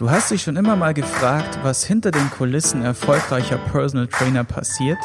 [0.00, 4.96] Du hast dich schon immer mal gefragt, was hinter den Kulissen erfolgreicher Personal Trainer passiert?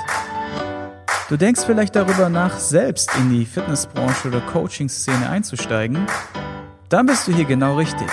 [1.27, 6.07] Du denkst vielleicht darüber nach, selbst in die Fitnessbranche oder Coaching-Szene einzusteigen?
[6.87, 8.07] Dann bist du hier genau richtig.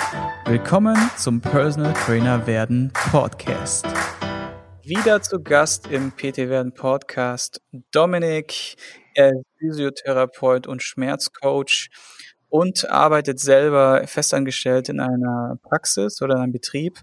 [0.45, 3.87] Willkommen zum Personal Trainer werden Podcast.
[4.83, 7.61] Wieder zu Gast im PT werden Podcast
[7.93, 8.75] Dominik,
[9.14, 11.91] er ist Physiotherapeut und Schmerzcoach
[12.53, 16.99] und arbeitet selber festangestellt in einer Praxis oder einem Betrieb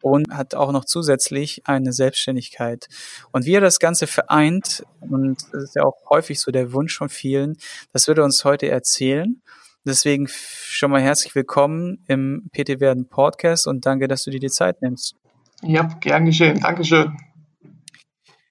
[0.00, 2.88] und hat auch noch zusätzlich eine Selbstständigkeit.
[3.30, 6.96] Und wie er das Ganze vereint, und das ist ja auch häufig so der Wunsch
[6.96, 7.58] von vielen,
[7.92, 9.42] das wird er uns heute erzählen.
[9.84, 14.48] Deswegen schon mal herzlich willkommen im PT Werden Podcast und danke, dass du dir die
[14.48, 15.16] Zeit nimmst.
[15.60, 16.60] Ja, gern geschehen.
[16.60, 17.14] Dankeschön.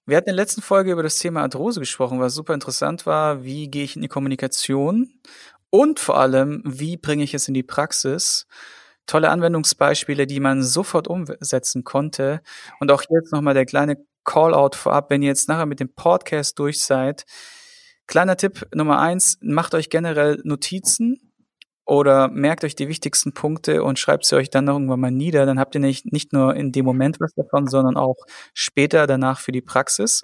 [0.05, 3.43] Wir hatten in der letzten Folge über das Thema Arthrose gesprochen, was super interessant war.
[3.43, 5.09] Wie gehe ich in die Kommunikation?
[5.75, 8.45] Und vor allem, wie bringe ich es in die Praxis?
[9.07, 12.41] Tolle Anwendungsbeispiele, die man sofort umsetzen konnte.
[12.79, 16.59] Und auch jetzt nochmal der kleine Call-out vorab, wenn ihr jetzt nachher mit dem Podcast
[16.59, 17.25] durch seid.
[18.05, 21.32] Kleiner Tipp Nummer eins, macht euch generell Notizen
[21.85, 25.45] oder merkt euch die wichtigsten Punkte und schreibt sie euch dann irgendwann mal nieder.
[25.45, 28.15] Dann habt ihr nicht, nicht nur in dem Moment was davon, sondern auch
[28.53, 30.21] später danach für die Praxis.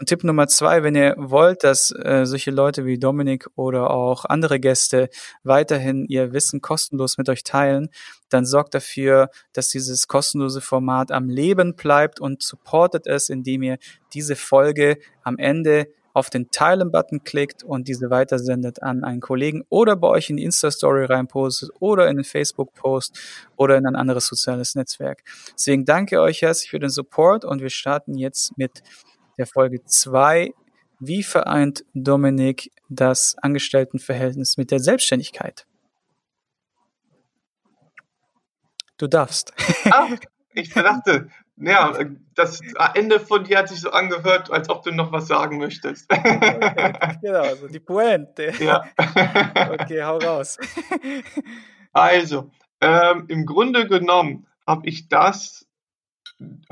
[0.00, 4.24] Und Tipp Nummer zwei, wenn ihr wollt, dass äh, solche Leute wie Dominik oder auch
[4.24, 5.08] andere Gäste
[5.44, 7.88] weiterhin ihr Wissen kostenlos mit euch teilen,
[8.28, 13.78] dann sorgt dafür, dass dieses kostenlose Format am Leben bleibt und supportet es, indem ihr
[14.12, 19.96] diese Folge am Ende auf den Teilen-Button klickt und diese weitersendet an einen Kollegen oder
[19.96, 23.20] bei euch in die Insta-Story reinpostet oder in den Facebook-Post
[23.56, 25.22] oder in ein anderes soziales Netzwerk.
[25.52, 28.82] Deswegen danke euch herzlich für den Support und wir starten jetzt mit
[29.36, 30.54] der Folge zwei.
[31.00, 35.66] Wie vereint Dominik das Angestelltenverhältnis mit der Selbstständigkeit?
[38.96, 39.52] Du darfst.
[39.90, 40.08] Ah,
[40.56, 41.92] ich dachte, ja,
[42.34, 42.60] das
[42.94, 46.10] Ende von dir hat sich so angehört, als ob du noch was sagen möchtest.
[46.10, 48.52] Okay, genau, also die Pointe.
[48.58, 48.84] Ja.
[49.78, 50.58] Okay, hau raus.
[51.92, 52.50] Also,
[52.80, 55.66] ähm, im Grunde genommen habe ich das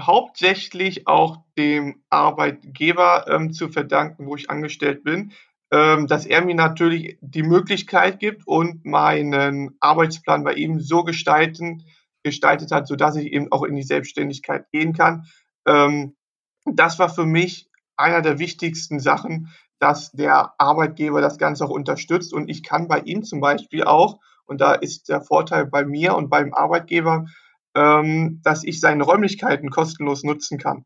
[0.01, 5.33] hauptsächlich auch dem Arbeitgeber ähm, zu verdanken, wo ich angestellt bin,
[5.71, 11.85] ähm, dass er mir natürlich die Möglichkeit gibt und meinen Arbeitsplan bei ihm so gestalten,
[12.25, 15.27] gestaltet hat, sodass ich eben auch in die Selbstständigkeit gehen kann.
[15.67, 16.17] Ähm,
[16.65, 22.33] das war für mich einer der wichtigsten Sachen, dass der Arbeitgeber das Ganze auch unterstützt
[22.33, 26.17] und ich kann bei ihm zum Beispiel auch, und da ist der Vorteil bei mir
[26.17, 27.27] und beim Arbeitgeber,
[27.75, 30.85] ähm, dass ich seine Räumlichkeiten kostenlos nutzen kann.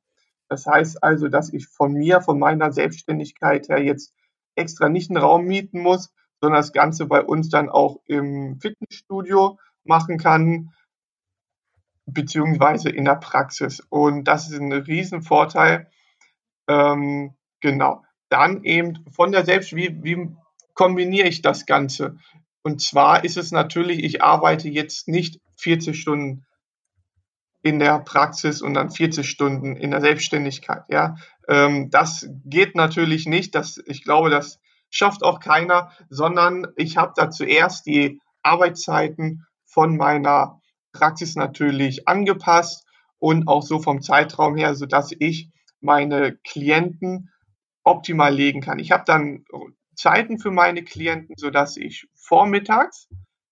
[0.49, 4.15] Das heißt also, dass ich von mir, von meiner Selbstständigkeit her jetzt
[4.55, 6.11] extra nicht einen Raum mieten muss,
[6.41, 10.71] sondern das Ganze bei uns dann auch im Fitnessstudio machen kann,
[12.13, 13.81] beziehungsweise in der Praxis.
[13.89, 15.91] Und das ist ein Riesenvorteil.
[16.69, 18.05] Ähm, genau.
[18.29, 20.29] Dann eben von der Selbst, wie, wie
[20.75, 22.19] kombiniere ich das Ganze?
[22.63, 26.45] Und zwar ist es natürlich, ich arbeite jetzt nicht 40 Stunden
[27.63, 30.85] in der Praxis und dann 40 Stunden in der Selbstständigkeit.
[30.89, 31.17] Ja,
[31.49, 33.55] ähm, das geht natürlich nicht.
[33.55, 34.61] Das, ich glaube, das
[34.91, 40.61] schafft auch keiner, sondern ich habe da zuerst die Arbeitszeiten von meiner
[40.93, 42.87] Praxis natürlich angepasst
[43.19, 45.51] und auch so vom Zeitraum her, so dass ich
[45.81, 47.31] meine Klienten
[47.85, 48.79] optimal legen kann.
[48.79, 49.45] Ich habe dann
[49.95, 53.09] Zeiten für meine Klienten, so dass ich vormittags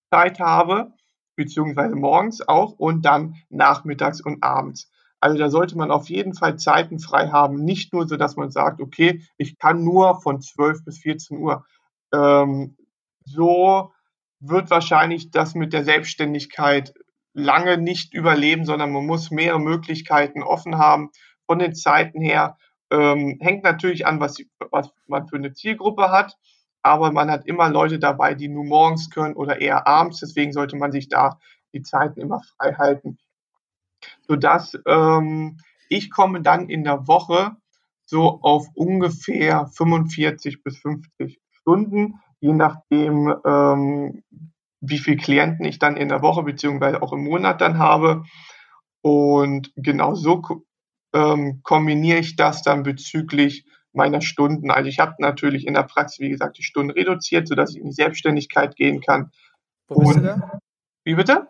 [0.09, 0.93] Zeit habe,
[1.35, 4.89] beziehungsweise morgens auch und dann nachmittags und abends.
[5.19, 8.51] Also da sollte man auf jeden Fall Zeiten frei haben, nicht nur so, dass man
[8.51, 11.65] sagt, okay, ich kann nur von 12 bis 14 Uhr.
[12.13, 12.77] Ähm,
[13.25, 13.91] so
[14.39, 16.93] wird wahrscheinlich das mit der Selbstständigkeit
[17.37, 21.11] lange nicht überleben, sondern man muss mehrere Möglichkeiten offen haben.
[21.45, 22.57] Von den Zeiten her
[22.91, 24.37] ähm, hängt natürlich an, was,
[24.71, 26.37] was man für eine Zielgruppe hat,
[26.81, 30.19] aber man hat immer Leute dabei, die nur morgens können oder eher abends.
[30.19, 31.39] Deswegen sollte man sich da
[31.73, 33.19] die Zeiten immer frei halten,
[34.27, 35.57] sodass ähm,
[35.89, 37.55] ich komme dann in der Woche
[38.05, 44.23] so auf ungefähr 45 bis 50 Stunden, je nachdem, ähm,
[44.79, 48.23] wie viele Klienten ich dann in der Woche beziehungsweise auch im Monat dann habe.
[49.01, 50.41] Und genau so
[51.13, 54.71] ähm, kombiniere ich das dann bezüglich meiner Stunden.
[54.71, 57.87] Also ich habe natürlich in der Praxis, wie gesagt, die Stunden reduziert, sodass ich in
[57.87, 59.31] die Selbstständigkeit gehen kann.
[59.87, 60.59] Wo bist Und, du da?
[61.03, 61.47] Wie bitte?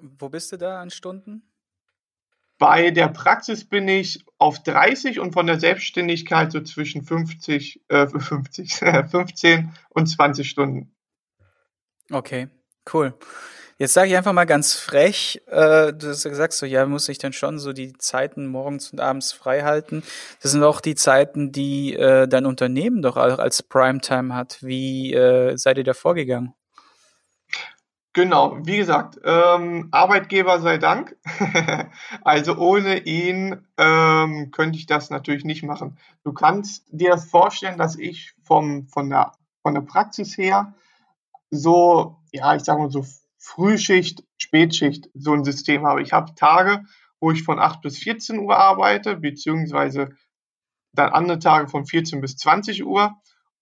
[0.00, 1.42] Wo bist du da an Stunden?
[2.58, 8.06] Bei der Praxis bin ich auf 30 und von der Selbstständigkeit so zwischen 50, äh,
[8.06, 10.94] 50 15 und 20 Stunden.
[12.12, 12.48] Okay,
[12.92, 13.14] cool.
[13.78, 17.18] Jetzt sage ich einfach mal ganz frech, äh, du hast gesagt so, ja, muss ich
[17.18, 20.02] dann schon so die Zeiten morgens und abends frei halten.
[20.42, 24.58] Das sind auch die Zeiten, die äh, dein Unternehmen doch als Primetime hat.
[24.60, 26.54] Wie äh, seid ihr da vorgegangen?
[28.12, 31.16] Genau, wie gesagt, ähm, Arbeitgeber sei Dank.
[32.22, 35.98] also ohne ihn ähm, könnte ich das natürlich nicht machen.
[36.24, 39.32] Du kannst dir das vorstellen, dass ich vom, von, der,
[39.62, 40.74] von der Praxis her
[41.52, 43.04] so, ja, ich sage mal so
[43.38, 46.02] Frühschicht, Spätschicht so ein System habe.
[46.02, 46.84] Ich habe Tage,
[47.20, 50.10] wo ich von 8 bis 14 Uhr arbeite, beziehungsweise
[50.94, 53.12] dann andere Tage von 14 bis 20 Uhr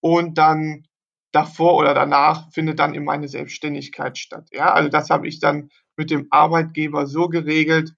[0.00, 0.86] und dann
[1.32, 4.48] davor oder danach findet dann in meine Selbstständigkeit statt.
[4.52, 7.94] Ja, also das habe ich dann mit dem Arbeitgeber so geregelt,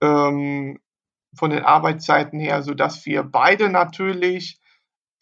[0.00, 0.78] ähm,
[1.36, 4.58] von den Arbeitszeiten her, so dass wir beide natürlich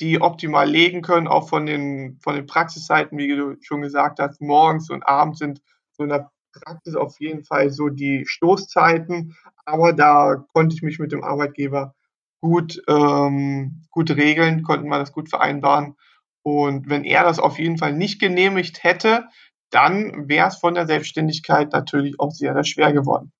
[0.00, 4.40] die optimal legen können, auch von den, von den Praxiszeiten, wie du schon gesagt hast,
[4.40, 5.62] morgens und abends sind
[5.92, 10.98] so in der Praxis auf jeden Fall so die Stoßzeiten, aber da konnte ich mich
[10.98, 11.94] mit dem Arbeitgeber
[12.40, 15.96] gut, ähm, gut regeln, konnten wir das gut vereinbaren
[16.42, 19.28] und wenn er das auf jeden Fall nicht genehmigt hätte,
[19.70, 23.32] dann wäre es von der Selbstständigkeit natürlich auch sehr, sehr schwer geworden.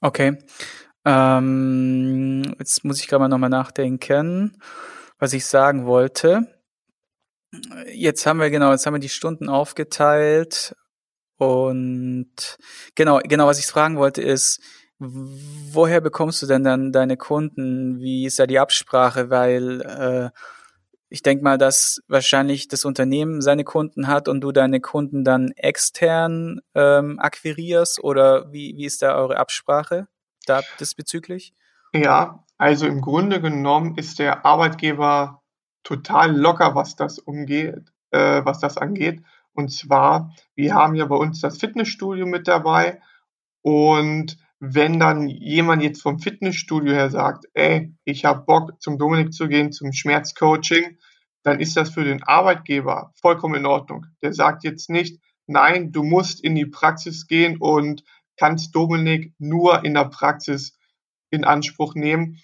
[0.00, 0.38] Okay.
[1.04, 4.56] Ähm, jetzt muss ich gerade mal nochmal nachdenken,
[5.22, 6.48] was ich sagen wollte.
[7.86, 10.74] Jetzt haben wir genau, jetzt haben wir die Stunden aufgeteilt
[11.36, 12.58] und
[12.96, 14.60] genau, genau, was ich fragen wollte ist,
[14.98, 18.00] woher bekommst du denn dann deine Kunden?
[18.00, 19.30] Wie ist da die Absprache?
[19.30, 20.30] Weil äh,
[21.08, 25.52] ich denke mal, dass wahrscheinlich das Unternehmen seine Kunden hat und du deine Kunden dann
[25.52, 30.08] extern ähm, akquirierst oder wie, wie ist da eure Absprache
[30.46, 31.54] da diesbezüglich?
[31.94, 35.42] Ja, also im Grunde genommen ist der Arbeitgeber
[35.82, 39.20] total locker, was das umgeht, äh, was das angeht.
[39.52, 43.00] Und zwar, wir haben ja bei uns das Fitnessstudio mit dabei
[43.62, 49.32] und wenn dann jemand jetzt vom Fitnessstudio her sagt, ey, ich habe Bock zum Dominik
[49.32, 50.98] zu gehen, zum Schmerzcoaching,
[51.42, 54.06] dann ist das für den Arbeitgeber vollkommen in Ordnung.
[54.22, 58.04] Der sagt jetzt nicht, nein, du musst in die Praxis gehen und
[58.36, 60.78] kannst Dominik nur in der Praxis
[61.32, 62.38] in Anspruch nehmen.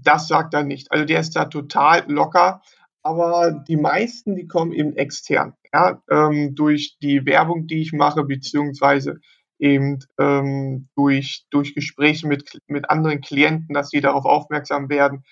[0.00, 0.90] Das sagt er nicht.
[0.92, 2.62] Also der ist da total locker.
[3.02, 8.24] Aber die meisten, die kommen eben extern, ja, ähm, durch die Werbung, die ich mache,
[8.24, 9.20] beziehungsweise
[9.58, 15.24] eben ähm, durch, durch Gespräche mit, mit anderen Klienten, dass sie darauf aufmerksam werden.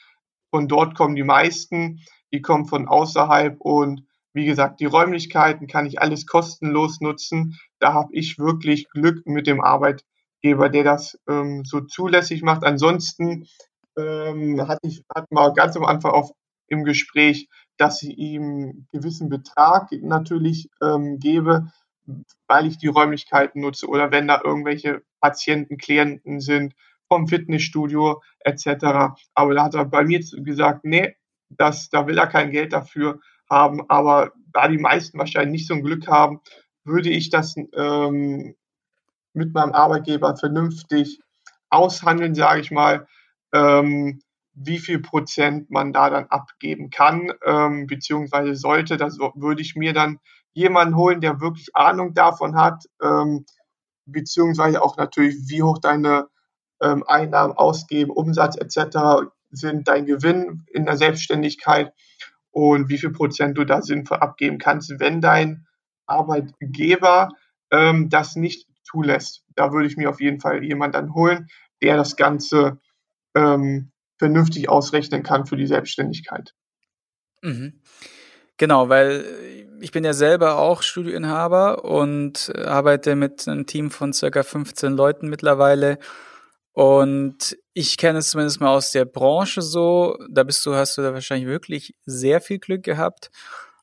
[0.51, 2.01] Von dort kommen die meisten,
[2.33, 7.59] die kommen von außerhalb und wie gesagt, die Räumlichkeiten kann ich alles kostenlos nutzen.
[7.79, 12.63] Da habe ich wirklich Glück mit dem Arbeitgeber, der das ähm, so zulässig macht.
[12.63, 13.47] Ansonsten
[13.97, 16.31] ähm, hatte ich hat mal ganz am Anfang auf
[16.69, 21.71] im Gespräch, dass ich ihm gewissen Betrag natürlich ähm, gebe,
[22.47, 26.75] weil ich die Räumlichkeiten nutze oder wenn da irgendwelche Patienten, Klienten sind
[27.09, 29.19] vom Fitnessstudio etc.
[29.35, 31.15] Aber da hat er bei mir gesagt, nee,
[31.49, 33.89] das, da will er kein Geld dafür haben.
[33.89, 36.41] Aber da die meisten wahrscheinlich nicht so ein Glück haben,
[36.85, 38.55] würde ich das ähm,
[39.33, 41.21] mit meinem Arbeitgeber vernünftig
[41.69, 43.07] aushandeln, sage ich mal,
[43.53, 44.21] ähm,
[44.55, 48.97] wie viel Prozent man da dann abgeben kann, ähm, beziehungsweise sollte.
[48.97, 50.19] Das würde ich mir dann
[50.55, 53.45] jemanden holen, der wirklich Ahnung davon hat, ähm,
[54.07, 56.29] beziehungsweise auch natürlich, wie hoch deine
[56.81, 59.29] ähm, Einnahmen, Ausgeben, Umsatz etc.
[59.51, 61.93] sind, dein Gewinn in der Selbstständigkeit
[62.51, 65.67] und wie viel Prozent du da sinnvoll abgeben kannst, wenn dein
[66.07, 67.29] Arbeitgeber
[67.71, 69.45] ähm, das nicht zulässt.
[69.55, 71.49] Da würde ich mir auf jeden Fall jemanden dann holen,
[71.83, 72.81] der das Ganze
[73.37, 76.55] ähm, vernünftig ausrechnen kann für die Selbstständigkeit.
[77.43, 77.81] Mhm.
[78.57, 79.25] Genau, weil
[79.81, 85.29] ich bin ja selber auch Studioinhaber und arbeite mit einem Team von circa 15 Leuten
[85.29, 85.99] mittlerweile.
[86.73, 91.03] Und ich kenne es zumindest mal aus der Branche so, da bist du, hast du
[91.03, 93.31] da wahrscheinlich wirklich sehr viel Glück gehabt,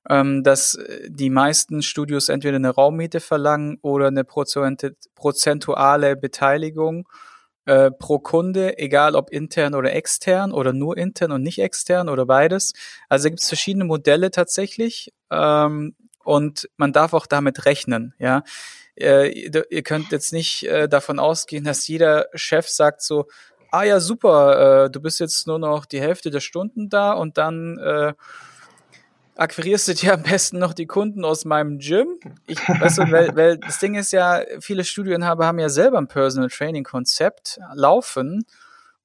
[0.09, 7.07] ähm, dass die meisten Studios entweder eine Raummiete verlangen oder eine prozentuale Beteiligung
[7.65, 12.25] äh, pro Kunde, egal ob intern oder extern oder nur intern und nicht extern oder
[12.25, 12.73] beides.
[13.09, 18.43] Also gibt es verschiedene Modelle tatsächlich ähm, und man darf auch damit rechnen, ja.
[18.95, 23.25] Äh, ihr könnt jetzt nicht äh, davon ausgehen, dass jeder Chef sagt so,
[23.71, 27.39] ah ja, super, äh, du bist jetzt nur noch die Hälfte der Stunden da und
[27.39, 28.13] dann äh,
[29.35, 32.19] akquirierst du dir am besten noch die Kunden aus meinem Gym.
[32.47, 36.07] Ich, weißt du, weil, weil das Ding ist ja, viele Studioinhaber haben ja selber ein
[36.07, 38.45] Personal Training Konzept laufen.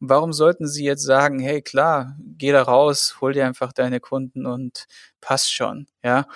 [0.00, 4.46] Warum sollten sie jetzt sagen, hey klar, geh da raus, hol dir einfach deine Kunden
[4.46, 4.86] und
[5.20, 6.26] passt schon, ja?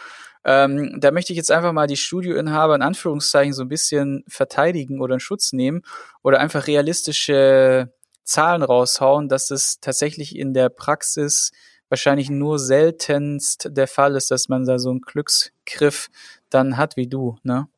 [0.44, 5.00] Ähm, da möchte ich jetzt einfach mal die Studioinhaber in Anführungszeichen so ein bisschen verteidigen
[5.00, 5.82] oder in Schutz nehmen
[6.22, 7.92] oder einfach realistische
[8.24, 11.52] Zahlen raushauen, dass es tatsächlich in der Praxis
[11.92, 16.08] wahrscheinlich nur seltenst der Fall ist, dass man da so einen Glücksgriff
[16.48, 17.68] dann hat wie du, ne?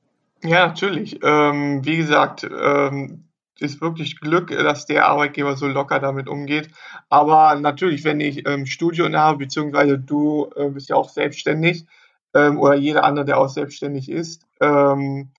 [0.45, 1.19] Ja, natürlich.
[1.21, 3.25] Ähm, wie gesagt, ähm,
[3.59, 6.69] ist wirklich Glück, dass der Arbeitgeber so locker damit umgeht.
[7.09, 11.85] Aber natürlich, wenn ich ähm, Studio habe, beziehungsweise du äh, bist ja auch selbstständig
[12.35, 15.33] ähm, oder jeder andere, der auch selbstständig ist, ähm,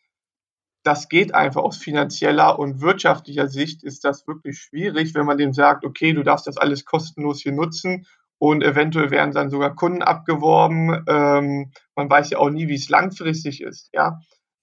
[0.83, 5.53] das geht einfach aus finanzieller und wirtschaftlicher Sicht ist das wirklich schwierig, wenn man dem
[5.53, 8.05] sagt, okay, du darfst das alles kostenlos hier nutzen
[8.37, 11.03] und eventuell werden dann sogar Kunden abgeworben.
[11.07, 14.19] Ähm, man weiß ja auch nie, wie es langfristig ist, ja.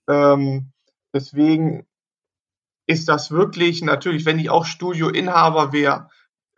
[0.09, 0.73] Ähm,
[1.15, 1.87] deswegen
[2.87, 6.09] ist das wirklich natürlich, wenn ich auch Studioinhaber wäre,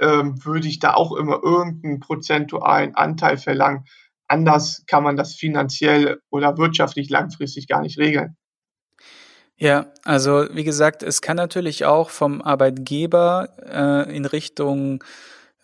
[0.00, 3.85] ähm, würde ich da auch immer irgendeinen prozentualen Anteil verlangen.
[4.26, 8.37] Anders kann man das finanziell oder wirtschaftlich langfristig gar nicht regeln.
[9.56, 15.04] Ja, also wie gesagt, es kann natürlich auch vom Arbeitgeber äh, in Richtung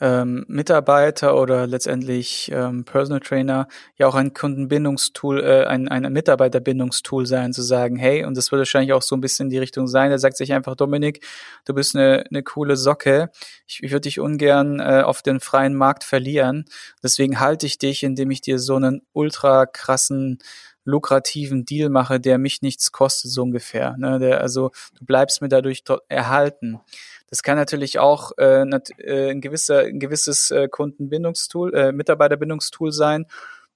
[0.00, 7.26] ähm, Mitarbeiter oder letztendlich ähm, Personal Trainer ja auch ein Kundenbindungstool, äh, ein, ein Mitarbeiterbindungstool
[7.26, 9.86] sein, zu sagen, hey, und das wird wahrscheinlich auch so ein bisschen in die Richtung
[9.86, 11.24] sein, der sagt sich einfach, Dominik,
[11.66, 13.30] du bist eine, eine coole Socke,
[13.66, 16.64] ich, ich würde dich ungern äh, auf den freien Markt verlieren,
[17.02, 20.38] deswegen halte ich dich, indem ich dir so einen ultra krassen
[20.84, 23.96] lukrativen Deal mache, der mich nichts kostet, so ungefähr.
[23.98, 24.18] Ne?
[24.18, 26.80] Der, also du bleibst mir dadurch erhalten.
[27.28, 33.26] Das kann natürlich auch äh, äh, ein, gewisser, ein gewisses äh, Kundenbindungstool, äh, Mitarbeiterbindungstool sein,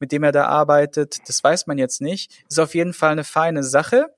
[0.01, 1.29] mit dem er da arbeitet.
[1.29, 2.45] Das weiß man jetzt nicht.
[2.49, 4.09] Ist auf jeden Fall eine feine Sache.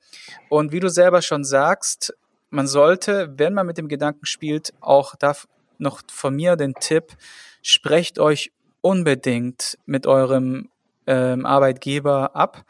[0.48, 2.16] Und wie du selber schon sagst,
[2.48, 5.34] man sollte, wenn man mit dem Gedanken spielt, auch da
[5.78, 7.12] noch von mir den Tipp,
[7.60, 10.70] sprecht euch unbedingt mit eurem
[11.06, 12.64] ähm, Arbeitgeber ab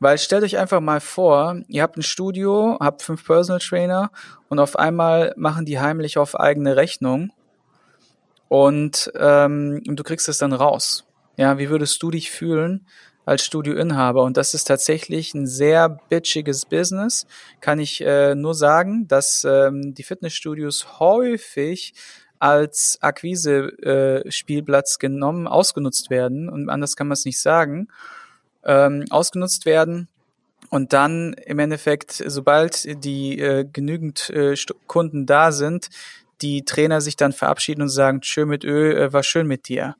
[0.00, 4.10] weil stellt euch einfach mal vor, ihr habt ein Studio, habt fünf Personal Trainer
[4.48, 7.30] und auf einmal machen die heimlich auf eigene Rechnung
[8.48, 11.04] und, ähm, du kriegst es dann raus.
[11.36, 12.86] Ja, wie würdest du dich fühlen
[13.24, 14.24] als Studioinhaber?
[14.24, 17.26] Und das ist tatsächlich ein sehr bitchiges Business.
[17.60, 21.94] Kann ich äh, nur sagen, dass ähm, die Fitnessstudios häufig
[22.40, 27.88] als Akquise-Spielplatz äh, genommen, ausgenutzt werden und anders kann man es nicht sagen
[28.64, 30.08] ähm, ausgenutzt werden.
[30.68, 34.54] Und dann im Endeffekt, sobald die äh, genügend äh,
[34.86, 35.88] Kunden da sind,
[36.42, 39.96] die Trainer sich dann verabschieden und sagen, schön mit Ö, äh, war schön mit dir.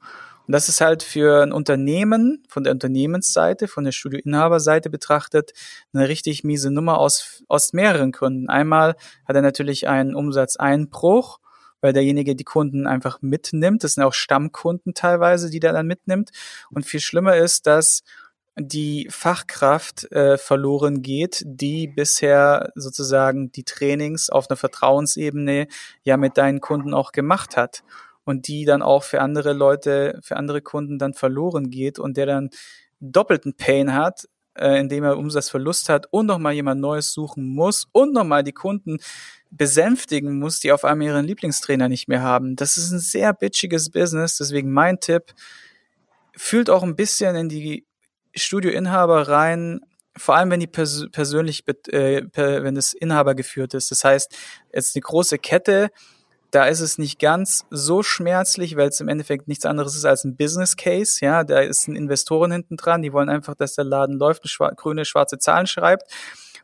[0.47, 5.53] Und das ist halt für ein Unternehmen, von der Unternehmensseite, von der Studioinhaberseite betrachtet,
[5.93, 8.49] eine richtig miese Nummer aus, aus mehreren Gründen.
[8.49, 11.39] Einmal hat er natürlich einen Umsatzeinbruch,
[11.81, 13.85] weil derjenige die Kunden einfach mitnimmt.
[13.85, 16.31] Das sind auch Stammkunden teilweise, die der dann mitnimmt.
[16.71, 18.03] Und viel schlimmer ist, dass
[18.57, 25.67] die Fachkraft äh, verloren geht, die bisher sozusagen die Trainings auf einer Vertrauensebene
[26.03, 27.83] ja mit deinen Kunden auch gemacht hat
[28.25, 32.27] und die dann auch für andere Leute, für andere Kunden dann verloren geht und der
[32.27, 32.51] dann
[33.01, 38.13] doppelten Pain hat, äh, indem er Umsatzverlust hat und nochmal jemand Neues suchen muss und
[38.13, 38.99] nochmal die Kunden
[39.50, 42.57] besänftigen muss, die auf einmal ihren Lieblingstrainer nicht mehr haben.
[42.57, 45.35] Das ist ein sehr bitchiges Business, deswegen mein Tipp,
[46.37, 47.85] fühlt auch ein bisschen in die
[48.35, 49.80] Studioinhaber rein,
[50.16, 53.90] vor allem wenn die pers persönlich, äh, wenn es Inhaber geführt ist.
[53.90, 54.37] Das heißt,
[54.73, 55.90] jetzt eine große Kette,
[56.50, 60.25] da ist es nicht ganz so schmerzlich, weil es im Endeffekt nichts anderes ist als
[60.25, 61.25] ein Business Case.
[61.25, 64.71] Ja, da ist ein Investoren hinten dran, die wollen einfach, dass der Laden läuft, schwa
[64.71, 66.11] grüne, schwarze Zahlen schreibt.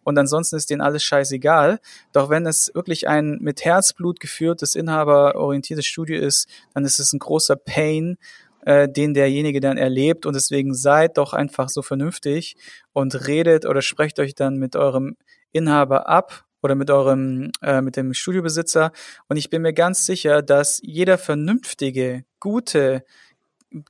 [0.07, 1.81] Und ansonsten ist denen alles scheißegal.
[2.13, 7.19] Doch wenn es wirklich ein mit Herzblut geführtes, inhaberorientiertes Studio ist, dann ist es ein
[7.19, 8.17] großer Pain,
[8.65, 10.25] äh, den derjenige dann erlebt.
[10.25, 12.57] Und deswegen seid doch einfach so vernünftig
[12.93, 15.17] und redet oder sprecht euch dann mit eurem
[15.51, 18.93] Inhaber ab oder mit eurem, äh, mit dem Studiobesitzer.
[19.29, 23.03] Und ich bin mir ganz sicher, dass jeder vernünftige, gute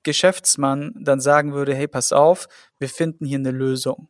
[0.02, 4.08] Geschäftsmann dann sagen würde, hey, pass auf, wir finden hier eine Lösung,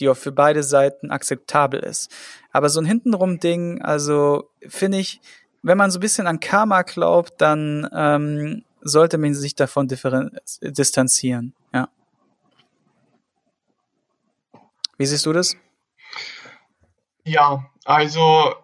[0.00, 2.10] die auch für beide Seiten akzeptabel ist.
[2.52, 5.20] Aber so ein hintenrum Ding, also finde ich,
[5.62, 9.88] wenn man so ein bisschen an Karma glaubt, dann ähm, sollte man sich davon
[10.62, 11.54] distanzieren.
[11.72, 11.88] Ja.
[14.96, 15.56] Wie siehst du das?
[17.24, 18.54] Ja, also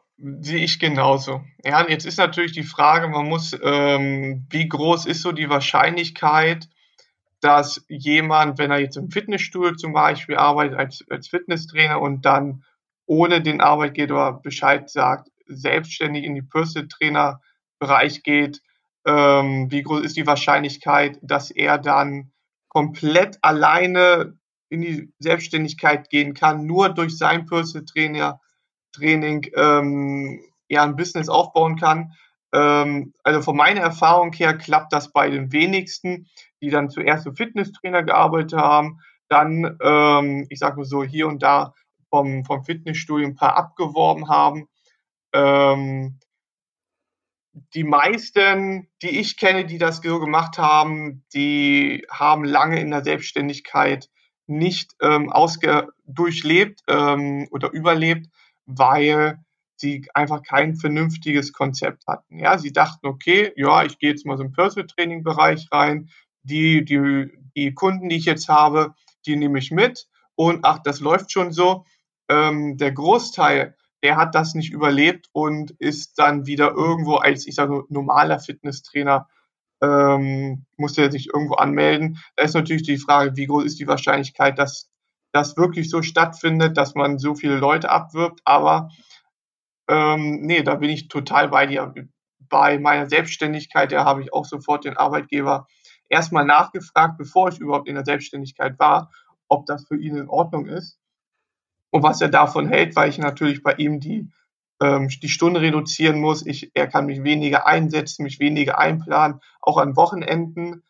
[0.40, 1.44] sehe ich genauso.
[1.64, 6.68] Ja, jetzt ist natürlich die Frage, man muss, ähm, wie groß ist so die Wahrscheinlichkeit,
[7.44, 12.64] dass jemand, wenn er jetzt im Fitnessstudio zum Beispiel arbeitet als, als Fitnesstrainer und dann
[13.04, 17.42] ohne den Arbeitgeber Bescheid sagt, selbstständig in die Personal Trainer
[17.78, 18.62] Bereich geht,
[19.04, 22.32] ähm, wie groß ist die Wahrscheinlichkeit, dass er dann
[22.68, 24.38] komplett alleine
[24.70, 28.40] in die Selbstständigkeit gehen kann, nur durch sein Personal Trainer
[28.92, 32.14] Training ähm, ja ein Business aufbauen kann.
[32.54, 36.28] Ähm, also von meiner Erfahrung her klappt das bei den wenigsten,
[36.62, 41.42] die dann zuerst so Fitnesstrainer gearbeitet haben, dann, ähm, ich sage mal so, hier und
[41.42, 41.75] da
[42.11, 44.68] vom, vom Fitnessstudio ein paar abgeworben haben.
[45.32, 46.20] Ähm,
[47.75, 53.02] die meisten, die ich kenne, die das so gemacht haben, die haben lange in der
[53.02, 54.08] Selbstständigkeit
[54.46, 55.32] nicht ähm,
[56.04, 58.28] durchlebt ähm, oder überlebt,
[58.66, 59.43] weil
[59.76, 62.38] sie einfach kein vernünftiges Konzept hatten.
[62.38, 66.10] Ja, sie dachten, okay, ja, ich gehe jetzt mal so im Personal Training Bereich rein.
[66.42, 68.94] Die, die, die Kunden, die ich jetzt habe,
[69.26, 71.84] die nehme ich mit und ach, das läuft schon so.
[72.28, 77.54] Ähm, der Großteil der hat das nicht überlebt und ist dann wieder irgendwo als, ich
[77.54, 79.28] sage normaler Fitnesstrainer,
[79.82, 82.18] ähm, musste er sich irgendwo anmelden.
[82.36, 84.90] Da ist natürlich die Frage, wie groß ist die Wahrscheinlichkeit, dass
[85.32, 88.42] das wirklich so stattfindet, dass man so viele Leute abwirbt.
[88.44, 88.90] Aber
[89.88, 91.92] ähm, nee, da bin ich total bei dir.
[92.48, 95.66] Bei meiner Selbstständigkeit, da habe ich auch sofort den Arbeitgeber
[96.08, 99.10] erstmal nachgefragt, bevor ich überhaupt in der Selbstständigkeit war,
[99.48, 100.98] ob das für ihn in Ordnung ist
[101.90, 104.28] und was er davon hält, weil ich natürlich bei ihm die,
[104.82, 106.44] ähm, die Stunde reduzieren muss.
[106.44, 110.82] Ich, er kann mich weniger einsetzen, mich weniger einplanen, auch an Wochenenden,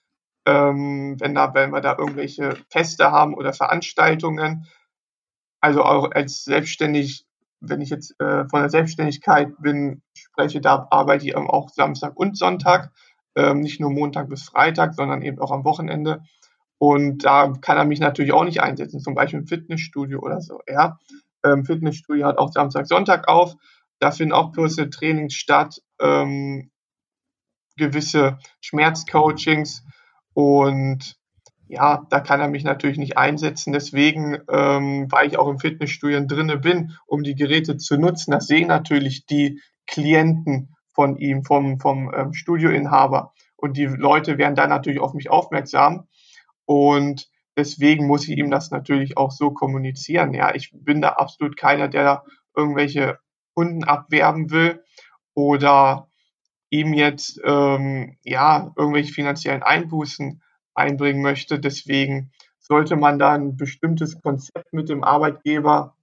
[0.46, 4.66] ähm, wenn, da, wenn wir da irgendwelche Feste haben oder Veranstaltungen.
[5.60, 7.26] Also auch als selbstständig,
[7.61, 12.37] wenn ich jetzt äh, von der Selbstständigkeit bin, spreche, da arbeite ich auch Samstag und
[12.37, 12.92] Sonntag,
[13.37, 16.23] ähm, nicht nur Montag bis Freitag, sondern eben auch am Wochenende.
[16.78, 20.61] Und da kann er mich natürlich auch nicht einsetzen, zum Beispiel im Fitnessstudio oder so.
[20.68, 20.99] Ja.
[21.44, 23.54] Ähm, Fitnessstudio hat auch Samstag, Sonntag auf.
[24.00, 26.70] Da finden auch Personal Trainings statt, ähm,
[27.76, 29.82] gewisse Schmerzcoachings.
[30.34, 31.16] Und
[31.68, 33.73] ja, da kann er mich natürlich nicht einsetzen.
[33.73, 38.47] Deswegen, ähm, weil ich auch im Fitnessstudio drinne bin, um die Geräte zu nutzen, das
[38.47, 43.32] sehen natürlich die Klienten von ihm, vom, vom ähm, Studioinhaber.
[43.56, 46.06] Und die Leute werden dann natürlich auf mich aufmerksam.
[46.67, 50.34] Und deswegen muss ich ihm das natürlich auch so kommunizieren.
[50.34, 52.25] Ja, ich bin da absolut keiner, der da
[52.56, 53.19] irgendwelche
[53.54, 54.82] Kunden abwerben will
[55.34, 56.08] oder
[56.71, 60.43] ihm jetzt ähm, ja irgendwelche finanziellen Einbußen
[60.75, 61.58] einbringen möchte.
[61.58, 65.97] Deswegen sollte man da ein bestimmtes Konzept mit dem Arbeitgeber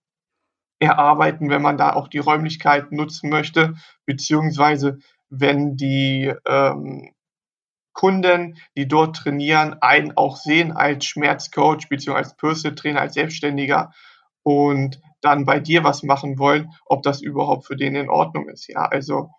[0.80, 7.14] erarbeiten, wenn man da auch die Räumlichkeiten nutzen möchte, beziehungsweise wenn die ähm,
[7.94, 12.16] Kunden, die dort trainieren, einen auch sehen als Schmerzcoach bzw.
[12.16, 13.92] als Personal Trainer, als Selbstständiger
[14.44, 18.68] und dann bei dir was machen wollen, ob das überhaupt für den in Ordnung ist.
[18.68, 19.30] Ja, also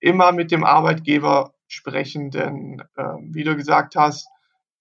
[0.00, 4.28] immer mit dem Arbeitgeber sprechen, denn äh, wie du gesagt hast,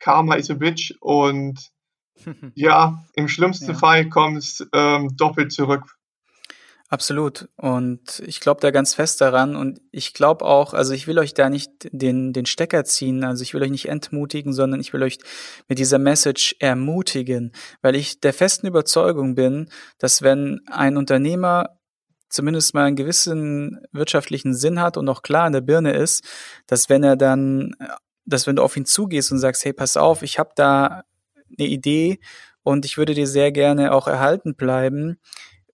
[0.04, 1.72] Karma is a bitch und
[2.56, 3.74] ja, im schlimmsten ja.
[3.74, 5.84] Fall kommt es ähm, doppelt zurück
[6.94, 7.50] Absolut.
[7.56, 9.56] Und ich glaube da ganz fest daran.
[9.56, 13.42] Und ich glaube auch, also ich will euch da nicht den, den Stecker ziehen, also
[13.42, 15.18] ich will euch nicht entmutigen, sondern ich will euch
[15.68, 21.80] mit dieser Message ermutigen, weil ich der festen Überzeugung bin, dass wenn ein Unternehmer
[22.30, 26.24] zumindest mal einen gewissen wirtschaftlichen Sinn hat und auch klar in der Birne ist,
[26.68, 27.76] dass wenn er dann,
[28.26, 31.04] dass wenn du auf ihn zugehst und sagst, hey, pass auf, ich habe da
[31.58, 32.20] eine Idee
[32.64, 35.18] und ich würde dir sehr gerne auch erhalten bleiben,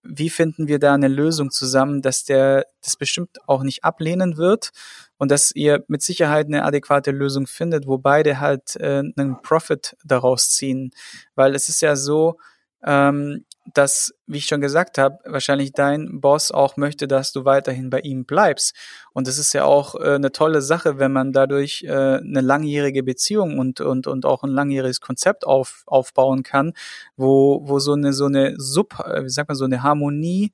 [0.04, 4.72] wie finden wir da eine Lösung zusammen, dass der das bestimmt auch nicht ablehnen wird
[5.18, 9.98] und dass ihr mit Sicherheit eine adäquate Lösung findet, wo beide halt äh, einen Profit
[10.04, 10.92] daraus ziehen.
[11.36, 12.38] Weil es ist ja so,
[12.84, 17.90] ähm, dass, wie ich schon gesagt habe, wahrscheinlich dein Boss auch möchte, dass du weiterhin
[17.90, 18.76] bei ihm bleibst.
[19.14, 23.04] Und das ist ja auch äh, eine tolle Sache, wenn man dadurch äh, eine langjährige
[23.04, 26.74] Beziehung und, und, und auch ein langjähriges Konzept auf, aufbauen kann,
[27.16, 30.52] wo, wo so eine, so eine Sub, äh, wie sagt man, so eine Harmonie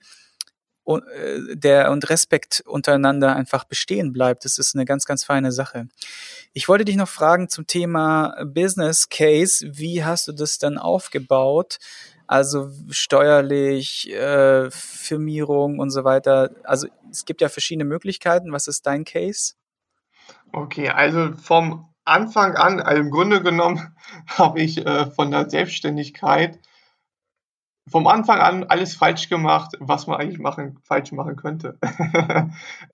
[0.86, 4.46] und, äh, der und Respekt untereinander einfach bestehen bleibt.
[4.46, 5.88] Das ist eine ganz, ganz feine Sache.
[6.54, 9.68] Ich wollte dich noch fragen zum Thema Business Case.
[9.74, 11.80] Wie hast du das dann aufgebaut?
[12.28, 16.52] Also steuerlich, äh, Firmierung und so weiter.
[16.64, 18.52] Also es gibt ja verschiedene Möglichkeiten.
[18.52, 19.54] Was ist dein Case?
[20.52, 23.96] Okay, also vom Anfang an, also im Grunde genommen,
[24.28, 26.60] habe ich äh, von der Selbstständigkeit
[27.88, 31.78] vom Anfang an alles falsch gemacht, was man eigentlich machen, falsch machen könnte.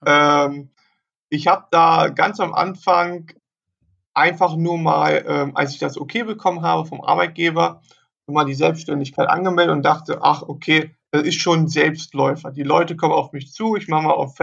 [0.05, 0.69] ähm,
[1.29, 3.31] ich habe da ganz am Anfang
[4.13, 7.81] einfach nur mal, ähm, als ich das okay bekommen habe vom Arbeitgeber,
[8.27, 12.51] mal die Selbstständigkeit angemeldet und dachte, ach, okay, das ist schon ein Selbstläufer.
[12.51, 14.35] Die Leute kommen auf mich zu, ich mache mal auf,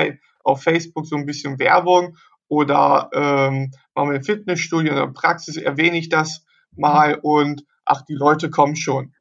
[0.45, 2.17] auf Facebook so ein bisschen Werbung
[2.49, 8.15] oder ähm, mache ein Fitnessstudio in der Praxis, erwähne ich das mal und ach, die
[8.15, 9.15] Leute kommen schon.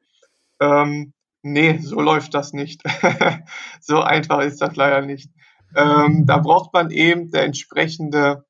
[0.60, 2.82] Ähm, nee, so läuft das nicht.
[3.80, 5.30] so einfach ist das leider nicht.
[5.76, 8.44] Ähm, da braucht man eben der entsprechende,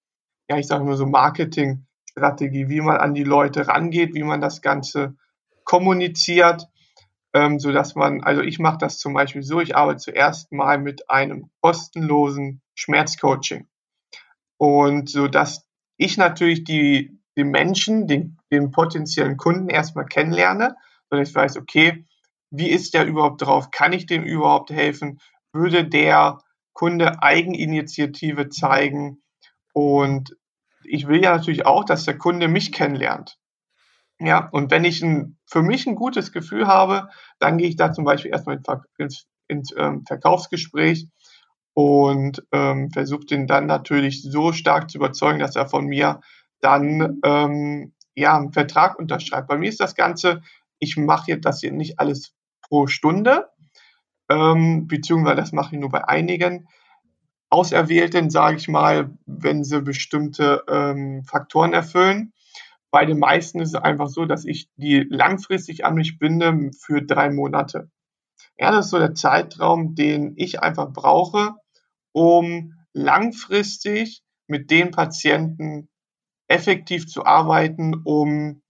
[0.49, 4.63] ja, ich sage mal so Marketingstrategie, wie man an die Leute rangeht, wie man das
[4.63, 5.17] Ganze
[5.65, 6.69] kommuniziert,
[7.35, 10.79] ähm, so dass man, also ich mache das zum Beispiel so, ich arbeite zuerst mal
[10.79, 13.67] mit einem kostenlosen Schmerzcoaching
[14.57, 20.77] und so dass ich natürlich die, die Menschen, den, den potenziellen Kunden erstmal kennenlerne,
[21.11, 22.07] sondern ich weiß, okay,
[22.51, 23.71] wie ist der überhaupt drauf?
[23.71, 25.21] Kann ich dem überhaupt helfen?
[25.53, 26.39] Würde der
[26.73, 29.23] Kunde Eigeninitiative zeigen?
[29.73, 30.37] Und
[30.85, 33.37] ich will ja natürlich auch, dass der Kunde mich kennenlernt.
[34.21, 37.09] Ja, und wenn ich ein, für mich ein gutes Gefühl habe,
[37.39, 38.61] dann gehe ich da zum Beispiel erstmal
[38.99, 41.07] ins, ins ähm, Verkaufsgespräch
[41.73, 46.21] und ähm, versuche den dann natürlich so stark zu überzeugen, dass er von mir
[46.61, 49.47] dann ähm, ja einen Vertrag unterschreibt.
[49.47, 50.43] Bei mir ist das Ganze,
[50.81, 52.35] ich mache jetzt das hier nicht alles
[52.69, 53.49] pro Stunde,
[54.29, 56.69] ähm, beziehungsweise das mache ich nur bei einigen
[57.51, 62.33] Auserwählten, sage ich mal, wenn sie bestimmte ähm, Faktoren erfüllen.
[62.91, 67.03] Bei den meisten ist es einfach so, dass ich die langfristig an mich binde für
[67.03, 67.91] drei Monate.
[68.59, 71.55] Ja, das ist so der Zeitraum, den ich einfach brauche,
[72.13, 75.89] um langfristig mit den Patienten
[76.49, 78.63] effektiv zu arbeiten, um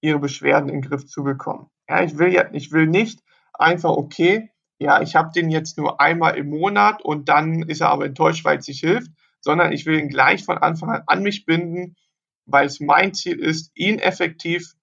[0.00, 1.70] ihre Beschwerden in den Griff zu bekommen.
[1.88, 3.22] Ja, ich will ja, ich will nicht
[3.60, 7.90] einfach, okay, ja, ich habe den jetzt nur einmal im Monat und dann ist er
[7.90, 11.22] aber enttäuscht, weil es nicht hilft, sondern ich will ihn gleich von Anfang an an
[11.22, 11.96] mich binden,
[12.44, 14.74] weil es mein Ziel ist, ihn effektiv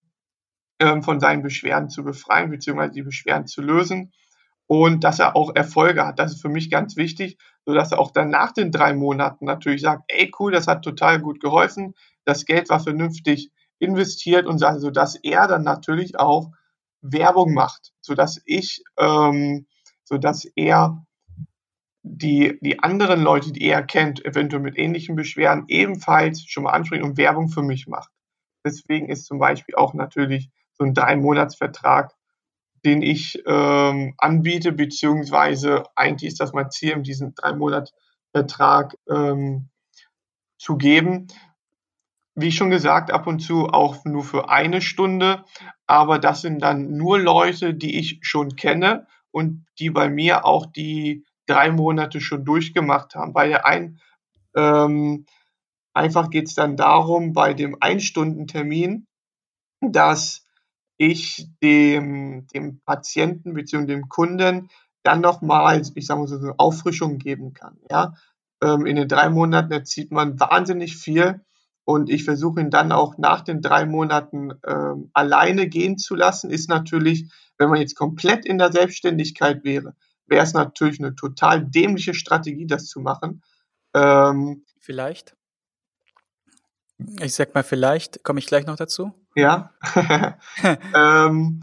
[0.79, 4.11] ähm, von seinen Beschwerden zu befreien, beziehungsweise die Beschwerden zu lösen
[4.67, 6.19] und dass er auch Erfolge hat.
[6.19, 9.81] Das ist für mich ganz wichtig, sodass er auch dann nach den drei Monaten natürlich
[9.81, 11.93] sagt, ey cool, das hat total gut geholfen,
[12.25, 16.51] das Geld war vernünftig investiert und so, dass er dann natürlich auch
[17.03, 19.67] Werbung macht, sodass ich, ähm,
[20.03, 21.05] sodass er
[22.01, 27.03] die, die anderen Leute, die er kennt, eventuell mit ähnlichen Beschwerden, ebenfalls schon mal anspricht
[27.03, 28.09] und Werbung für mich macht.
[28.65, 32.13] Deswegen ist zum Beispiel auch natürlich so ein Drei-Monats-Vertrag
[32.85, 37.93] den ich ähm, anbiete, beziehungsweise eigentlich ist das mein Ziel, diesen drei Monat
[38.31, 39.69] Vertrag ähm,
[40.57, 41.27] zu geben.
[42.35, 45.45] Wie schon gesagt, ab und zu auch nur für eine Stunde,
[45.85, 50.65] aber das sind dann nur Leute, die ich schon kenne und die bei mir auch
[50.65, 53.33] die drei Monate schon durchgemacht haben.
[53.33, 53.99] Bei der einen
[54.55, 55.25] ähm,
[55.93, 59.07] einfach geht es dann darum, bei dem Einstundentermin,
[59.81, 60.45] dass
[60.97, 63.85] ich dem, dem Patienten bzw.
[63.85, 64.69] dem Kunden
[65.03, 67.77] dann nochmal, ich sage mal so, eine Auffrischung geben kann.
[67.89, 68.13] Ja?
[68.63, 71.43] Ähm, in den drei Monaten erzieht man wahnsinnig viel
[71.85, 76.49] und ich versuche ihn dann auch nach den drei Monaten ähm, alleine gehen zu lassen.
[76.49, 81.63] Ist natürlich, wenn man jetzt komplett in der Selbstständigkeit wäre, wäre es natürlich eine total
[81.63, 83.43] dämliche Strategie, das zu machen.
[83.93, 85.35] Ähm, vielleicht.
[87.19, 89.13] Ich sag mal, vielleicht komme ich gleich noch dazu.
[89.35, 89.73] Ja.
[90.95, 91.61] ähm,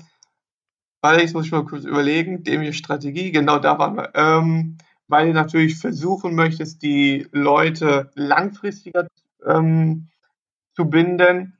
[1.00, 4.10] weil jetzt muss ich mal kurz überlegen, dämliche Strategie, genau da waren wir.
[4.14, 4.76] Ähm,
[5.08, 9.08] weil du natürlich versuchen möchtest, die Leute langfristiger
[9.44, 10.09] ähm,
[10.80, 11.58] zu binden.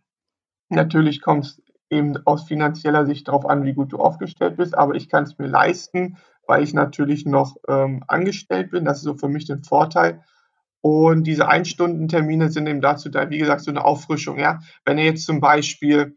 [0.71, 4.95] Natürlich kommt es eben aus finanzieller Sicht darauf an, wie gut du aufgestellt bist, aber
[4.95, 8.87] ich kann es mir leisten, weil ich natürlich noch ähm, angestellt bin.
[8.87, 10.25] Das ist so für mich den Vorteil.
[10.81, 14.39] Und diese Einstundentermine sind eben dazu da, wie gesagt, so eine Auffrischung.
[14.39, 14.61] Ja?
[14.87, 16.17] Wenn ihr jetzt zum Beispiel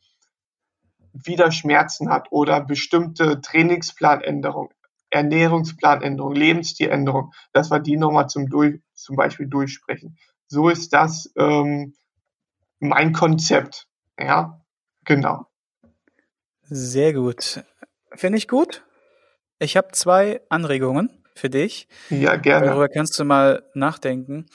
[1.12, 4.72] wieder Schmerzen hat oder bestimmte Trainingsplanänderungen,
[5.10, 10.18] Ernährungsplanänderungen, Lebensstiländerungen, dass wir die nochmal zum, durch, zum Beispiel durchsprechen.
[10.48, 11.96] So ist das ähm,
[12.80, 13.88] mein Konzept.
[14.20, 14.62] Ja,
[15.06, 15.48] genau.
[16.64, 17.64] Sehr gut.
[18.16, 18.84] Finde ich gut.
[19.60, 21.88] Ich habe zwei Anregungen für dich.
[22.10, 22.68] Ja, gerne.
[22.68, 24.46] Darüber kannst du mal nachdenken.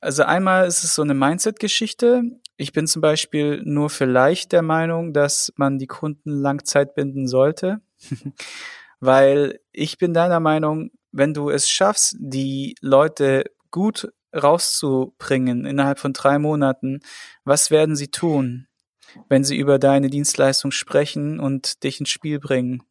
[0.00, 2.22] Also einmal ist es so eine Mindset-Geschichte.
[2.56, 7.26] Ich bin zum Beispiel nur vielleicht der Meinung, dass man die Kunden lang Zeit binden
[7.26, 7.80] sollte,
[9.00, 16.12] weil ich bin deiner Meinung, wenn du es schaffst, die Leute gut rauszubringen innerhalb von
[16.12, 17.00] drei Monaten,
[17.44, 18.66] was werden sie tun,
[19.28, 22.82] wenn sie über deine Dienstleistung sprechen und dich ins Spiel bringen?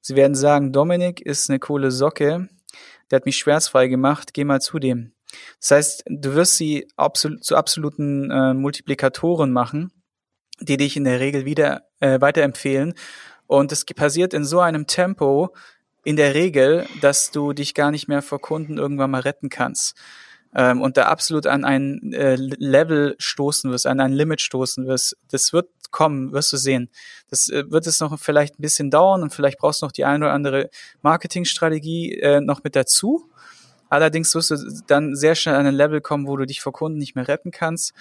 [0.00, 2.48] Sie werden sagen, Dominik ist eine coole Socke,
[3.10, 5.12] der hat mich schmerzfrei gemacht, geh mal zu dem.
[5.60, 9.92] Das heißt, du wirst sie absolut, zu absoluten äh, Multiplikatoren machen,
[10.60, 12.94] die dich in der Regel wieder äh, weiterempfehlen.
[13.46, 15.54] Und es passiert in so einem Tempo
[16.04, 19.96] in der Regel, dass du dich gar nicht mehr vor Kunden irgendwann mal retten kannst.
[20.54, 25.16] ähm, und da absolut an ein äh, Level stoßen wirst, an ein Limit stoßen wirst,
[25.30, 26.90] das wird kommen, wirst du sehen.
[27.30, 30.04] Das äh, wird es noch vielleicht ein bisschen dauern und vielleicht brauchst du noch die
[30.04, 30.70] eine oder andere
[31.02, 33.30] Marketingstrategie äh, noch mit dazu.
[33.88, 36.98] Allerdings wirst du dann sehr schnell an ein Level kommen, wo du dich vor Kunden
[36.98, 37.92] nicht mehr retten kannst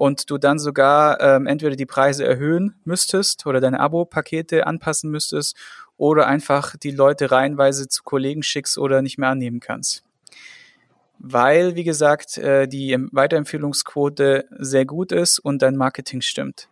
[0.00, 5.58] und du dann sogar ähm, entweder die Preise erhöhen müsstest oder deine Abo-Pakete anpassen müsstest
[5.98, 10.02] oder einfach die Leute reihenweise zu Kollegen schickst oder nicht mehr annehmen kannst.
[11.18, 16.70] Weil, wie gesagt, äh, die Weiterempfehlungsquote sehr gut ist und dein Marketing stimmt.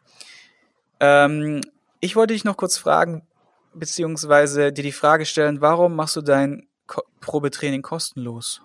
[0.98, 1.60] Ähm,
[2.00, 3.26] ich wollte dich noch kurz fragen,
[3.74, 8.62] beziehungsweise dir die Frage stellen, warum machst du dein Ko Probetraining kostenlos?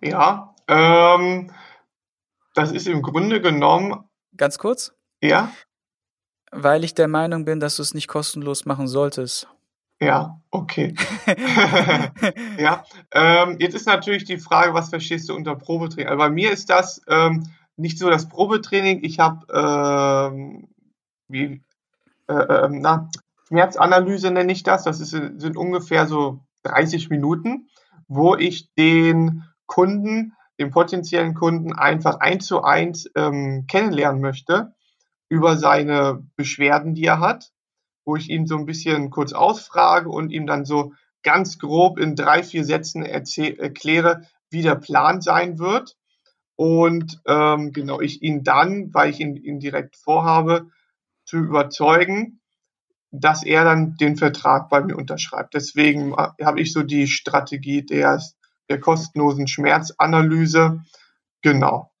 [0.00, 1.50] Ja, ähm,
[2.54, 4.04] das ist im Grunde genommen.
[4.36, 4.92] Ganz kurz?
[5.22, 5.52] Ja.
[6.50, 9.48] Weil ich der Meinung bin, dass du es nicht kostenlos machen solltest.
[10.00, 10.94] Ja, okay.
[12.58, 16.08] ja, ähm, jetzt ist natürlich die Frage, was verstehst du unter Probetraining?
[16.08, 19.04] Also bei mir ist das ähm, nicht so das Probetraining.
[19.04, 20.68] Ich habe ähm,
[21.28, 21.62] wie
[22.28, 23.08] äh, ähm, na,
[23.46, 24.84] Schmerzanalyse nenne ich das.
[24.84, 27.68] Das ist, sind ungefähr so 30 Minuten,
[28.08, 34.72] wo ich den Kunden den potenziellen Kunden einfach eins zu eins ähm, kennenlernen möchte
[35.28, 37.50] über seine Beschwerden, die er hat,
[38.04, 40.92] wo ich ihn so ein bisschen kurz ausfrage und ihm dann so
[41.24, 45.96] ganz grob in drei, vier Sätzen erkläre, wie der Plan sein wird.
[46.54, 50.68] Und ähm, genau, ich ihn dann, weil ich ihn, ihn direkt vorhabe,
[51.24, 52.40] zu überzeugen,
[53.10, 55.54] dass er dann den Vertrag bei mir unterschreibt.
[55.54, 58.20] Deswegen äh, habe ich so die Strategie der
[58.72, 60.82] der kostenlosen Schmerzanalyse.
[61.42, 61.92] Genau.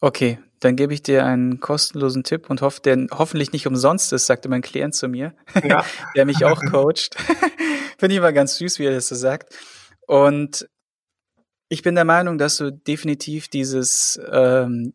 [0.00, 4.26] Okay, dann gebe ich dir einen kostenlosen Tipp und hoffe, der hoffentlich nicht umsonst ist,
[4.26, 5.84] sagte mein Klient zu mir, ja.
[6.14, 7.16] der mich auch coacht.
[7.98, 9.54] Finde ich immer ganz süß, wie er das so sagt.
[10.06, 10.68] Und
[11.68, 14.92] ich bin der Meinung, dass du definitiv dieses, ähm,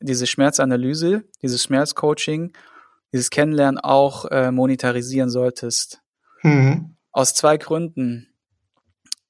[0.00, 2.52] diese Schmerzanalyse, dieses Schmerzcoaching,
[3.12, 6.00] dieses Kennenlernen auch äh, monetarisieren solltest.
[6.42, 6.96] Mhm.
[7.10, 8.28] Aus zwei Gründen.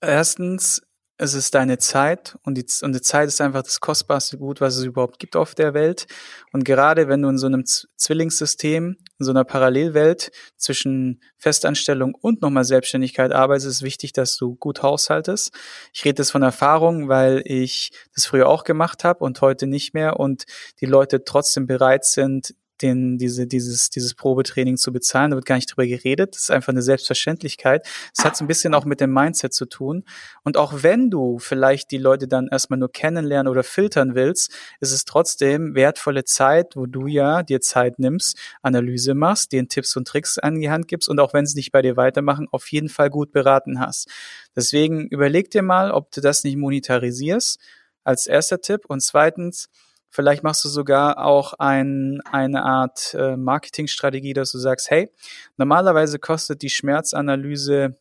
[0.02, 0.82] Erstens
[1.18, 4.76] es ist deine Zeit und die, und die Zeit ist einfach das kostbarste Gut, was
[4.76, 6.06] es überhaupt gibt auf der Welt.
[6.52, 12.42] Und gerade wenn du in so einem Zwillingssystem, in so einer Parallelwelt zwischen Festanstellung und
[12.42, 15.52] nochmal Selbstständigkeit arbeitest, ist wichtig, dass du gut haushaltest.
[15.92, 19.94] Ich rede das von Erfahrung, weil ich das früher auch gemacht habe und heute nicht
[19.94, 20.44] mehr und
[20.80, 25.30] die Leute trotzdem bereit sind, den, diese, dieses, dieses Probetraining zu bezahlen.
[25.30, 26.34] Da wird gar nicht drüber geredet.
[26.34, 27.86] Das ist einfach eine Selbstverständlichkeit.
[28.16, 30.04] Es hat so ein bisschen auch mit dem Mindset zu tun.
[30.44, 34.92] Und auch wenn du vielleicht die Leute dann erstmal nur kennenlernen oder filtern willst, ist
[34.92, 40.08] es trotzdem wertvolle Zeit, wo du ja dir Zeit nimmst, Analyse machst, denen Tipps und
[40.08, 42.88] Tricks an die Hand gibst und auch wenn sie nicht bei dir weitermachen, auf jeden
[42.88, 44.08] Fall gut beraten hast.
[44.56, 47.58] Deswegen überleg dir mal, ob du das nicht monetarisierst
[48.04, 48.84] als erster Tipp.
[48.88, 49.68] Und zweitens,
[50.14, 55.10] Vielleicht machst du sogar auch ein, eine Art äh, Marketingstrategie, dass du sagst, hey,
[55.56, 57.96] normalerweise kostet die Schmerzanalyse,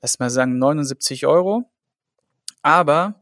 [0.00, 1.70] lass mal sagen, 79 Euro.
[2.62, 3.20] Aber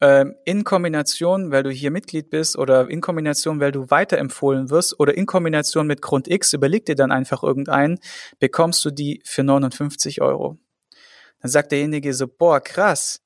[0.00, 4.98] ähm, in Kombination, weil du hier Mitglied bist oder in Kombination, weil du weiterempfohlen wirst
[4.98, 7.98] oder in Kombination mit Grund X, überleg dir dann einfach irgendeinen,
[8.38, 10.56] bekommst du die für 59 Euro.
[11.42, 13.20] Dann sagt derjenige so, boah, krass,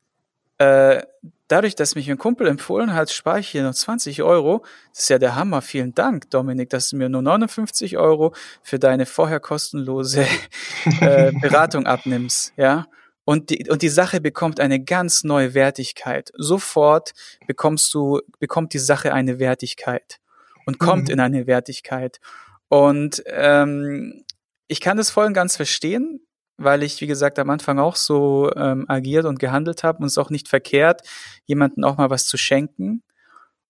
[0.59, 1.03] äh,
[1.49, 4.64] dadurch, dass mich ein Kumpel empfohlen hat, spare ich hier noch 20 Euro.
[4.92, 5.62] Das ist ja der Hammer.
[5.62, 10.27] Vielen Dank, Dominik, dass du mir nur 59 Euro für deine vorher kostenlose
[11.01, 12.53] äh, Beratung abnimmst.
[12.57, 12.87] Ja.
[13.25, 16.31] Und die, und die Sache bekommt eine ganz neue Wertigkeit.
[16.37, 17.12] Sofort
[17.47, 20.18] bekommst du, bekommt die Sache eine Wertigkeit
[20.66, 21.14] und kommt mhm.
[21.14, 22.21] in eine Wertigkeit.
[22.68, 24.25] Und ähm,
[24.66, 26.21] ich kann das voll und ganz verstehen
[26.59, 30.12] weil ich, wie gesagt, am Anfang auch so ähm, agiert und gehandelt habe und es
[30.12, 31.03] ist auch nicht verkehrt,
[31.47, 33.03] jemanden auch mal was zu schenken.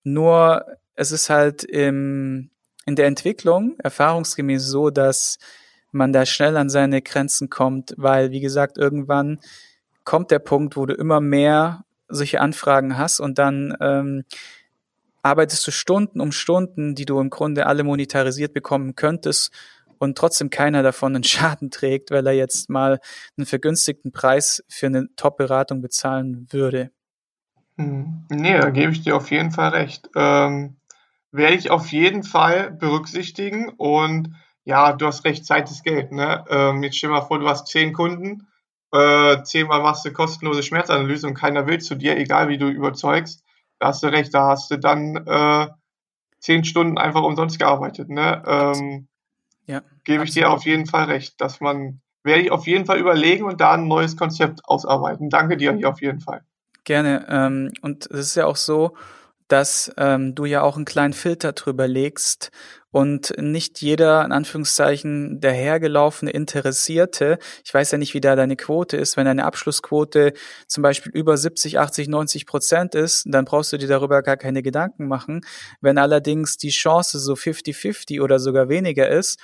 [0.03, 2.51] Nur es ist halt im,
[2.87, 5.39] in der Entwicklung erfahrungsgemäß so, dass
[5.93, 9.39] man da schnell an seine Grenzen kommt, weil, wie gesagt, irgendwann
[10.05, 14.25] kommt der Punkt, wo du immer mehr solche Anfragen hast und dann ähm,
[15.23, 19.53] arbeitest du Stunden um Stunden, die du im Grunde alle monetarisiert bekommen könntest
[19.99, 23.01] und trotzdem keiner davon einen Schaden trägt, weil er jetzt mal
[23.37, 26.91] einen vergünstigten Preis für eine Top-Beratung bezahlen würde.
[27.77, 28.27] Hm.
[28.31, 30.09] Nee, da gebe ich dir auf jeden Fall recht.
[30.17, 30.77] Ähm,
[31.31, 34.35] werde ich auf jeden Fall berücksichtigen und
[34.65, 36.13] ja, du hast recht, Zeit ist Geld.
[36.13, 36.45] Ne?
[36.51, 38.49] Ähm, jetzt stell dir mal vor, du hast zehn Kunden,
[38.93, 43.45] äh, zehnmal machst du kostenlose Schmerzanalyse und keiner will zu dir, egal wie du überzeugst.
[43.79, 45.69] Da hast du recht, da hast du dann äh,
[46.41, 48.09] zehn Stunden einfach umsonst gearbeitet.
[48.09, 48.43] Ne?
[48.47, 49.09] Ähm,
[49.69, 52.99] ja, gebe ich dir auf jeden Fall recht, dass man, werde ich auf jeden Fall
[52.99, 55.31] überlegen und da ein neues Konzept ausarbeiten.
[55.31, 56.43] Danke dir hier auf jeden Fall.
[56.85, 57.27] Gerne.
[57.29, 58.97] Ähm, und es ist ja auch so,
[59.49, 62.51] dass ähm, du ja auch einen kleinen Filter drüber legst
[62.91, 68.57] und nicht jeder, in Anführungszeichen, der hergelaufene Interessierte, ich weiß ja nicht, wie da deine
[68.57, 70.33] Quote ist, wenn deine Abschlussquote
[70.67, 74.63] zum Beispiel über 70, 80, 90 Prozent ist, dann brauchst du dir darüber gar keine
[74.63, 75.43] Gedanken machen.
[75.81, 79.39] Wenn allerdings die Chance so 50-50 oder sogar weniger ist,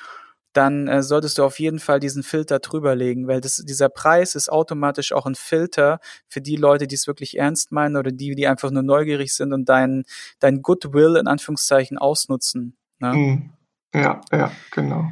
[0.57, 4.51] dann äh, solltest du auf jeden Fall diesen Filter drüberlegen, weil das, dieser Preis ist
[4.51, 8.47] automatisch auch ein Filter für die Leute, die es wirklich ernst meinen oder die, die
[8.47, 10.05] einfach nur neugierig sind und dein,
[10.39, 12.77] dein Goodwill in Anführungszeichen ausnutzen.
[13.01, 13.13] Ne?
[13.13, 13.51] Mhm.
[13.95, 15.09] Ja, ja, genau.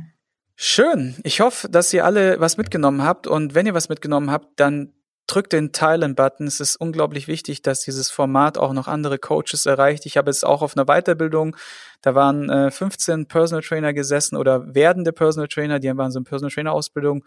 [0.56, 1.16] Schön.
[1.24, 3.26] Ich hoffe, dass ihr alle was mitgenommen habt.
[3.26, 4.92] Und wenn ihr was mitgenommen habt, dann
[5.32, 6.46] drückt den Teilen-Button.
[6.46, 10.04] Es ist unglaublich wichtig, dass dieses Format auch noch andere Coaches erreicht.
[10.04, 11.56] Ich habe es auch auf einer Weiterbildung,
[12.02, 16.24] da waren äh, 15 Personal Trainer gesessen oder werdende Personal Trainer, die waren so in
[16.24, 17.24] Personal Trainer Ausbildung.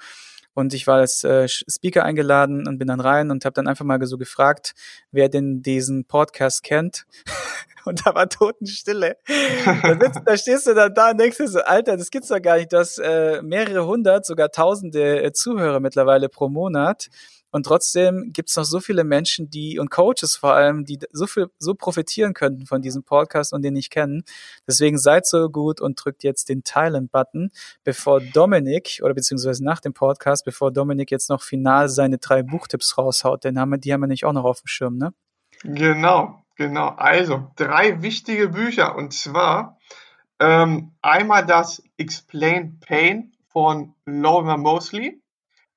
[0.54, 3.84] Und ich war als äh, Speaker eingeladen und bin dann rein und habe dann einfach
[3.84, 4.74] mal so gefragt,
[5.12, 7.06] wer denn diesen Podcast kennt.
[7.86, 9.18] und da war Totenstille.
[9.82, 12.42] Da, sitzt, da stehst du dann da und denkst dir so, Alter, das gibt's doch
[12.42, 12.72] gar nicht.
[12.72, 17.10] Du hast äh, mehrere hundert, sogar tausende äh, Zuhörer mittlerweile pro Monat.
[17.56, 21.26] Und trotzdem gibt es noch so viele Menschen, die und Coaches vor allem, die so
[21.26, 24.26] viel so profitieren könnten von diesem Podcast und den nicht kennen.
[24.68, 27.52] Deswegen seid so gut und drückt jetzt den Teilen-Button,
[27.86, 32.98] bevor Dominik oder beziehungsweise nach dem Podcast, bevor Dominik jetzt noch final seine drei Buchtipps
[32.98, 33.46] raushaut.
[33.46, 35.14] Denn haben wir, die haben wir nicht auch noch auf dem Schirm, ne?
[35.64, 36.90] Genau, genau.
[36.90, 39.78] Also drei wichtige Bücher und zwar
[40.42, 45.22] ähm, einmal das Explain Pain von Lorimer Mosley.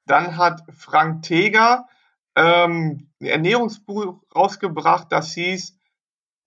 [0.09, 1.87] Dann hat Frank Teger
[2.35, 5.77] ähm, ein Ernährungsbuch rausgebracht, das hieß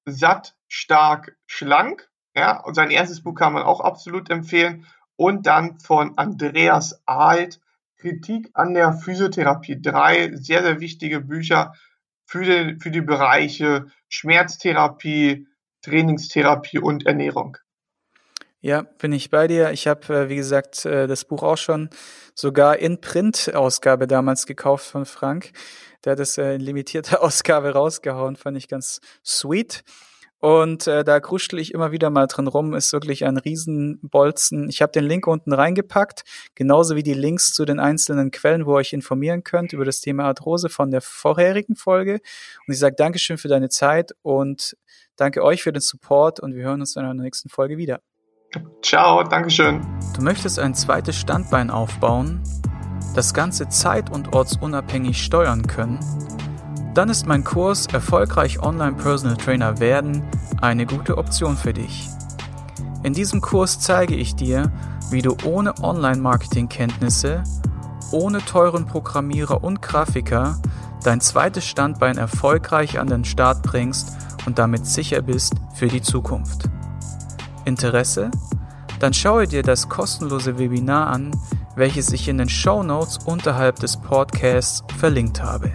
[0.06, 2.10] Satt, stark, schlank.
[2.36, 4.88] Ja, und sein erstes Buch kann man auch absolut empfehlen.
[5.15, 7.62] Und dann von Andreas Alt,
[7.97, 9.80] Kritik an der Physiotherapie.
[9.80, 11.74] Drei sehr, sehr wichtige Bücher
[12.26, 15.47] für die, für die Bereiche Schmerztherapie,
[15.84, 17.58] Trainingstherapie und Ernährung.
[18.63, 19.71] Ja, bin ich bei dir.
[19.71, 21.89] Ich habe, äh, wie gesagt, äh, das Buch auch schon
[22.36, 25.52] sogar in Print-Ausgabe damals gekauft von Frank.
[26.06, 29.84] Der hat es äh, in limitierter Ausgabe rausgehauen, fand ich ganz sweet.
[30.38, 34.69] Und äh, da kruschel ich immer wieder mal drin rum, ist wirklich ein Riesenbolzen.
[34.69, 38.74] Ich habe den Link unten reingepackt, genauso wie die Links zu den einzelnen Quellen, wo
[38.74, 42.21] ihr euch informieren könnt über das Thema Arthrose von der vorherigen Folge.
[42.67, 44.78] Und ich sage Dankeschön für deine Zeit und
[45.15, 48.02] danke euch für den Support und wir hören uns in einer nächsten Folge wieder.
[48.82, 49.82] Ciao, Dankeschön.
[50.16, 52.42] Du möchtest ein zweites Standbein aufbauen,
[53.16, 56.00] das Ganze zeit- und ortsunabhängig steuern können?
[56.94, 60.24] Dann ist mein Kurs Erfolgreich Online Personal Trainer werden
[60.60, 62.10] eine gute Option für dich.
[63.04, 64.72] In diesem Kurs zeige ich dir,
[65.10, 67.44] wie du ohne Online-Marketing-Kenntnisse,
[68.12, 70.60] ohne teuren Programmierer und Grafiker
[71.04, 76.70] dein zweites Standbein erfolgreich an den Start bringst und damit sicher bist für die Zukunft.
[77.65, 78.32] Interesse?
[79.00, 81.32] Dann schaue dir das kostenlose Webinar an,
[81.76, 85.71] welches ich in den Show Notes unterhalb des Podcasts verlinkt habe.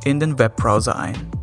[0.05, 1.36] in den Webbrowser ein.